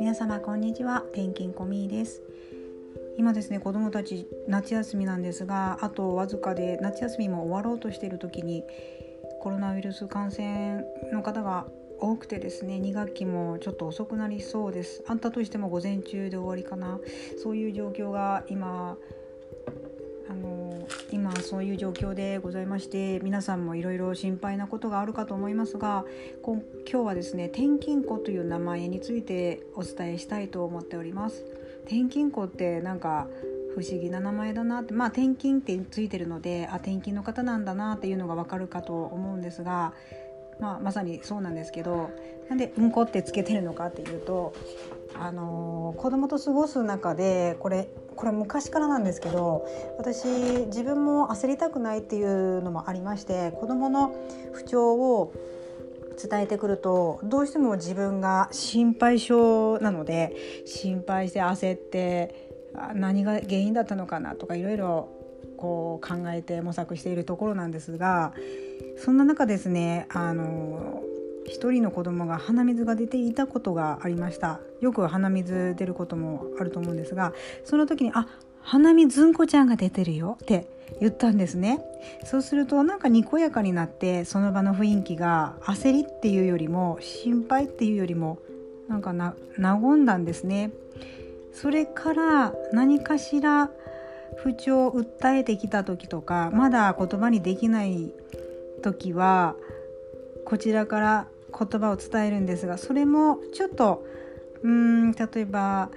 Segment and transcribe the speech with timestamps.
[0.00, 1.02] 皆様こんにちは。
[1.12, 2.22] 転勤コミーです。
[3.18, 8.64] 今ですね子どもたち夏休みなんですがあとわずかで夏休みも終わろうとしている時に
[9.40, 11.66] コロナウイルス感染の方が
[12.00, 15.04] 多くてですね2学期もちょっと遅くなりそうです。
[15.06, 16.98] あったとしても午前中で終わりかな。
[17.42, 18.96] そういう状況が今
[21.22, 26.04] 今そういう状況でございまして皆さんもいろいろ心配なことがあるかと思いますが
[26.42, 31.44] 今日はですね転勤子という名前についてお伝えしたいと思っております。
[31.84, 33.28] 転勤子ってなんか
[33.76, 39.92] 不思議な名前だなってまあ転勤ってついてるのであ転勤の方なんだなっていうのがわかるかと思うんですが
[40.60, 42.10] まあ、まさにそうなんですけど
[42.48, 44.54] なんで「うんこ」ってつけてるのかっていうと、
[45.14, 49.66] あのー、子供と過ごす中でこれこれ昔からなんですけど
[49.98, 50.26] 私
[50.66, 54.14] 自分も焦りたくないっていうのもありまして子供の
[54.52, 55.32] 不調を
[56.22, 62.50] 伝えてくるとどうしても自分が心配性なので心配して焦って
[62.94, 65.08] 何が原因だったのかなとかいろいろ
[65.56, 68.34] こう考えて模索しているところなんですが
[68.98, 71.02] そんな中ですねあの
[71.46, 74.60] 一人の子供が鼻水が出ていたことがありました。
[74.80, 77.32] よく鼻水出ることもあると思うんですが
[77.64, 78.26] その時に「あ
[78.60, 80.66] 鼻水ずんこちゃんが出てるよ」って
[81.00, 81.84] 言ったんですね。
[82.24, 88.38] そうするとなんかにこやかになってその場の雰囲気が焦りっていうよりも心配っていうよりも
[88.88, 90.70] なんかな和んだんですね。
[91.52, 93.70] それから何かしら
[94.36, 98.12] 不調を訴えてきた時とかまだ言葉にできない
[98.82, 99.54] 時は
[100.44, 104.04] こちらから言葉を伝えるんですがそれもちょっと
[104.62, 105.90] うん例えば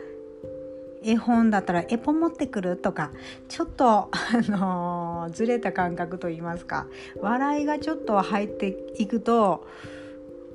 [1.03, 3.11] 絵本だったら「絵本持ってくる?」とか
[3.47, 4.09] ちょっと、あ
[4.47, 6.87] のー、ずれた感覚といいますか
[7.19, 9.67] 笑いがちょっと入っていくと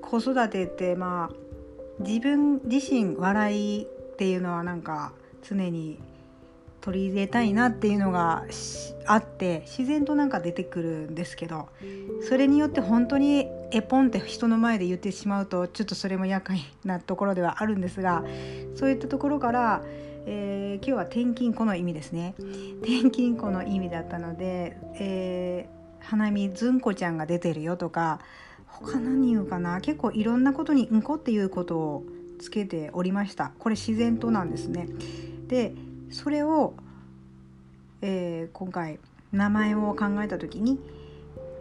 [0.00, 1.36] 子育てってまあ
[2.00, 5.12] 自分自身笑いっていうのはなんか
[5.42, 6.00] 常に
[6.80, 8.45] 取り入れたいなっていうのが
[9.07, 11.68] あって自然となんか出てくるんですけど
[12.29, 18.24] それによって本当にエポンって人の前で言ってしまうとちょっとそれも厄介なところではあるんですが
[18.74, 19.83] そういったところから、
[20.27, 22.35] えー、今日は転勤子の意味ですね。
[22.83, 28.20] 転勤子の意味だったので、えー、花見ずんこちゃんが出てるよとか
[28.67, 32.05] 他何言うかな結構いろんなことに「んこ」っていうことを
[32.39, 33.52] つけておりました。
[33.58, 34.89] これ自然となんですね。
[35.46, 35.74] で
[36.10, 36.74] それを、
[38.02, 38.98] えー、今回
[39.32, 40.78] 名前を考えた時に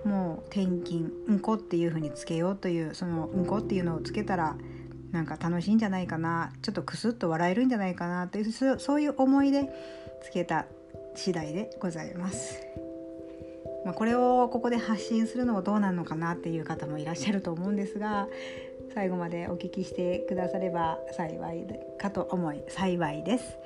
[0.06, 4.56] もう転勤うんこっていう風につけようというそのうんこっていうのをつけたら
[5.12, 9.70] なんか楽しいんじゃないかなちょっとクスッと笑えるんじゃないかなというそういう思いで
[10.24, 10.66] つけた
[11.16, 12.62] 次第でございます。
[13.86, 18.28] まあ、これをここで発信するのもどうなのかなっていう方もいらっしゃると思うんですが
[18.94, 21.66] 最後までお聞きしてくだされば幸い
[21.98, 23.58] かと思い幸いです。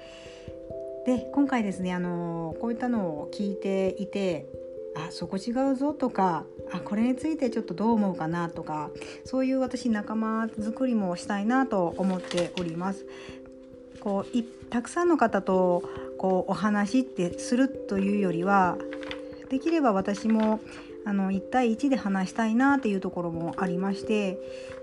[1.05, 4.47] で今回ですねあのこういったのを聞いていて
[4.95, 8.89] あそこ違うぞとかあこれについてちょっとどう思うかなとか
[9.25, 13.05] そういう私仲間作りもしたいなと思っております。
[13.99, 15.83] こういたくさんの方と
[16.17, 18.77] こうお話ってするというよりは
[19.49, 20.59] できれば私も
[21.05, 24.37] あの1対1で話したいなっていうところもありまして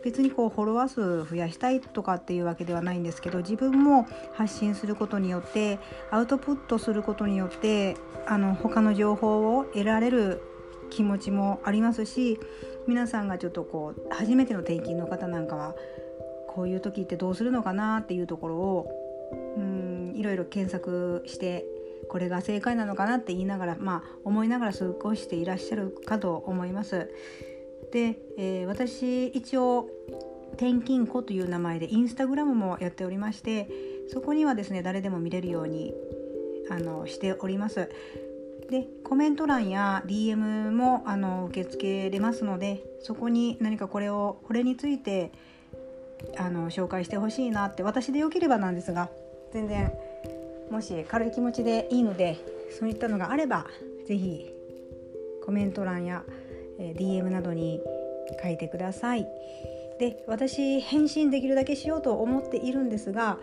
[0.05, 5.79] 別にこうフォロワー数増やしたいとかっていうわけではないんですけど自分も発信することによって
[6.11, 10.43] アウトプットすることによってあの他の情報を得られる
[10.91, 12.39] 気持ちもありますし
[12.87, 15.75] 皆さんがちょっとこう初めての転勤の方なんかは
[16.49, 18.91] こういう時ってどうするのかなっていうところを
[19.57, 21.65] うんいろいろ検索して
[22.09, 27.11] これが正解なのかなって言いながら、まあ、思いながら過ごしていらっしゃるかと思います。
[27.93, 29.89] で、えー、私一応
[30.55, 33.69] 転勤子という名前でインスタグラムもやっておりまして
[34.13, 35.95] そこにはですね誰でも見れるように
[36.69, 37.89] あのしております。
[38.71, 45.33] でコメント欄や DM もあの受け付けれますのでそこに何かこれをこれについて
[46.39, 49.11] あの紹介してほしいなって私でよければなんですが
[49.53, 49.93] 全然
[50.71, 52.39] もし軽い気持ちでいいので
[52.79, 53.67] そういったのがあれば
[54.07, 54.55] 是非
[55.45, 56.23] コメント欄や、
[56.79, 57.81] え DM などに
[58.43, 59.27] 書いてください。
[59.99, 63.39] で私返信できるだけしようと思っているんですが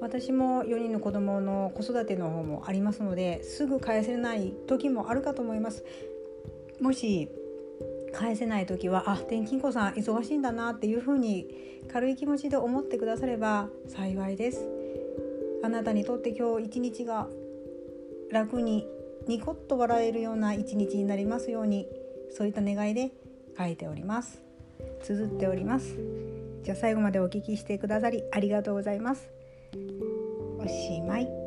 [0.00, 5.84] 私も4人の子供の子育ての方もありますのですぐ返せない時もあるかと思います。
[6.80, 7.28] もし
[8.12, 14.77] 返せない時はあ転勤子さん忙しいんだなっていう風に軽い気持ちで思ってくだされば幸いです。
[15.62, 17.28] あなたにとって今日一日が
[18.30, 18.86] 楽に
[19.26, 21.86] ニコッと笑えるような一日になりますように
[22.30, 23.10] そういった願いで
[23.56, 24.42] 書いております。
[25.02, 25.98] 綴っております。
[26.62, 29.30] じゃあ最後までお聞きしてくださりありがとうございます。
[30.58, 31.37] おしまい。